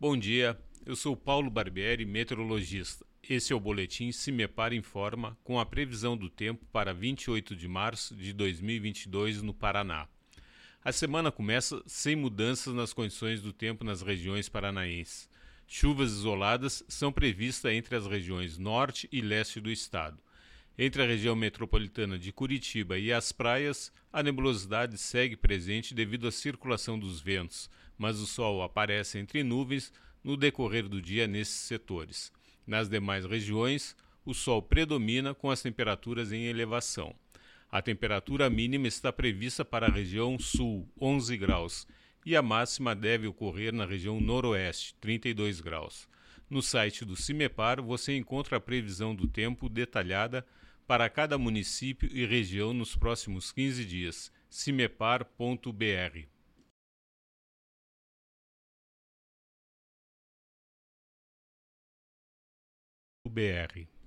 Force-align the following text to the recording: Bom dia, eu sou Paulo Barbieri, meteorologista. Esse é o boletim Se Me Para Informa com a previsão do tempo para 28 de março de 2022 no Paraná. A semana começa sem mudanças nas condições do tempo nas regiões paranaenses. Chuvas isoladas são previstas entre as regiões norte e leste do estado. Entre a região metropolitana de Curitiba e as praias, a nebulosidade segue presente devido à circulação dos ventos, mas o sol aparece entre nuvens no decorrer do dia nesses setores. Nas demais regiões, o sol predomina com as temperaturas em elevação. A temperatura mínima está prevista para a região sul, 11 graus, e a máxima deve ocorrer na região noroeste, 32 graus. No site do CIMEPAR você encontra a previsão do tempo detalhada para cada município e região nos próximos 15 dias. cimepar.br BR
Bom 0.00 0.16
dia, 0.16 0.56
eu 0.86 0.94
sou 0.94 1.16
Paulo 1.16 1.50
Barbieri, 1.50 2.04
meteorologista. 2.04 3.04
Esse 3.28 3.52
é 3.52 3.56
o 3.56 3.58
boletim 3.58 4.12
Se 4.12 4.30
Me 4.30 4.46
Para 4.46 4.72
Informa 4.72 5.36
com 5.42 5.58
a 5.58 5.66
previsão 5.66 6.16
do 6.16 6.30
tempo 6.30 6.64
para 6.66 6.94
28 6.94 7.56
de 7.56 7.66
março 7.66 8.14
de 8.14 8.32
2022 8.32 9.42
no 9.42 9.52
Paraná. 9.52 10.06
A 10.84 10.92
semana 10.92 11.32
começa 11.32 11.82
sem 11.84 12.14
mudanças 12.14 12.72
nas 12.72 12.92
condições 12.92 13.42
do 13.42 13.52
tempo 13.52 13.82
nas 13.82 14.00
regiões 14.00 14.48
paranaenses. 14.48 15.28
Chuvas 15.66 16.12
isoladas 16.12 16.84
são 16.86 17.10
previstas 17.10 17.72
entre 17.72 17.96
as 17.96 18.06
regiões 18.06 18.56
norte 18.56 19.08
e 19.10 19.20
leste 19.20 19.58
do 19.58 19.68
estado. 19.68 20.16
Entre 20.80 21.02
a 21.02 21.06
região 21.06 21.34
metropolitana 21.34 22.16
de 22.16 22.30
Curitiba 22.30 22.96
e 22.96 23.12
as 23.12 23.32
praias, 23.32 23.92
a 24.12 24.22
nebulosidade 24.22 24.96
segue 24.96 25.36
presente 25.36 25.92
devido 25.92 26.28
à 26.28 26.30
circulação 26.30 26.96
dos 26.96 27.20
ventos, 27.20 27.68
mas 27.98 28.20
o 28.20 28.26
sol 28.26 28.62
aparece 28.62 29.18
entre 29.18 29.42
nuvens 29.42 29.92
no 30.22 30.36
decorrer 30.36 30.88
do 30.88 31.02
dia 31.02 31.26
nesses 31.26 31.56
setores. 31.56 32.32
Nas 32.64 32.88
demais 32.88 33.24
regiões, 33.24 33.96
o 34.24 34.32
sol 34.32 34.62
predomina 34.62 35.34
com 35.34 35.50
as 35.50 35.60
temperaturas 35.60 36.30
em 36.30 36.44
elevação. 36.44 37.12
A 37.68 37.82
temperatura 37.82 38.48
mínima 38.48 38.86
está 38.86 39.12
prevista 39.12 39.64
para 39.64 39.88
a 39.88 39.92
região 39.92 40.38
sul, 40.38 40.88
11 41.00 41.36
graus, 41.38 41.88
e 42.24 42.36
a 42.36 42.42
máxima 42.42 42.94
deve 42.94 43.26
ocorrer 43.26 43.74
na 43.74 43.84
região 43.84 44.20
noroeste, 44.20 44.94
32 45.00 45.60
graus. 45.60 46.08
No 46.50 46.62
site 46.62 47.04
do 47.04 47.14
CIMEPAR 47.14 47.82
você 47.82 48.16
encontra 48.16 48.56
a 48.56 48.60
previsão 48.60 49.14
do 49.14 49.28
tempo 49.28 49.68
detalhada 49.68 50.46
para 50.86 51.10
cada 51.10 51.36
município 51.36 52.08
e 52.10 52.24
região 52.24 52.72
nos 52.72 52.96
próximos 52.96 53.52
15 53.52 53.84
dias. 53.84 54.32
cimepar.br 54.48 55.28
BR 63.28 63.97